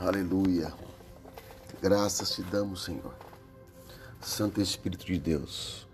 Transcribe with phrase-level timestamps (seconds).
[0.00, 0.72] Aleluia.
[1.80, 3.14] Graças te damos, Senhor.
[4.20, 5.86] Santo Espírito de Deus,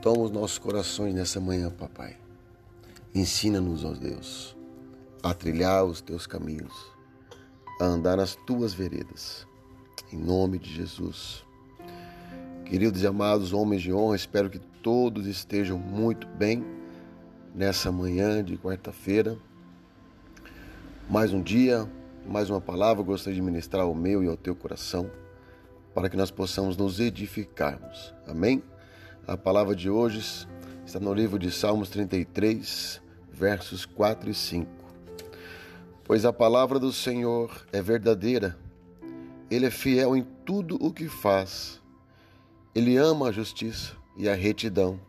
[0.00, 2.16] toma os nossos corações nessa manhã, papai.
[3.14, 4.56] Ensina-nos, ó Deus,
[5.22, 6.72] a trilhar os teus caminhos,
[7.80, 9.46] a andar nas tuas veredas.
[10.12, 11.44] Em nome de Jesus.
[12.64, 16.64] Queridos e amados homens de honra, espero que todos estejam muito bem
[17.54, 19.36] nessa manhã de quarta-feira.
[21.10, 21.90] Mais um dia,
[22.28, 25.10] mais uma palavra, gostaria de ministrar ao meu e ao teu coração,
[25.94, 28.14] para que nós possamos nos edificarmos.
[28.26, 28.62] Amém?
[29.26, 30.46] A palavra de hoje
[30.84, 33.00] está no livro de Salmos 33,
[33.32, 34.70] versos 4 e 5.
[36.04, 38.58] Pois a palavra do Senhor é verdadeira,
[39.50, 41.80] ele é fiel em tudo o que faz.
[42.74, 45.00] Ele ama a justiça e a retidão.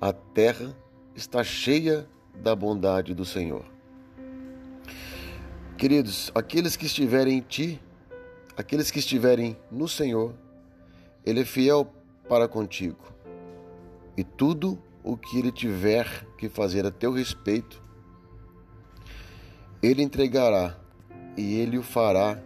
[0.00, 0.74] A terra
[1.16, 3.73] está cheia da bondade do Senhor.
[5.84, 7.78] Queridos, aqueles que estiverem em ti,
[8.56, 10.32] aqueles que estiverem no Senhor,
[11.26, 11.92] Ele é fiel
[12.26, 13.12] para contigo.
[14.16, 17.82] E tudo o que Ele tiver que fazer a teu respeito,
[19.82, 20.74] Ele entregará
[21.36, 22.42] e Ele o fará,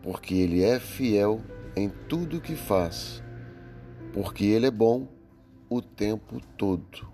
[0.00, 1.42] porque Ele é fiel
[1.74, 3.20] em tudo o que faz,
[4.12, 5.08] porque Ele é bom
[5.68, 7.04] o tempo todo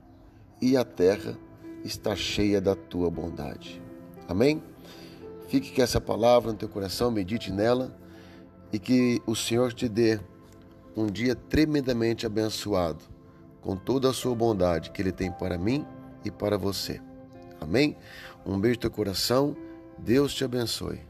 [0.60, 1.34] e a terra
[1.82, 3.80] está cheia da tua bondade.
[4.28, 4.62] Amém?
[5.50, 7.90] Fique com essa palavra no teu coração, medite nela
[8.72, 10.20] e que o Senhor te dê
[10.96, 13.02] um dia tremendamente abençoado
[13.60, 15.84] com toda a sua bondade que Ele tem para mim
[16.24, 17.00] e para você.
[17.60, 17.96] Amém?
[18.46, 19.56] Um beijo no teu coração.
[19.98, 21.09] Deus te abençoe.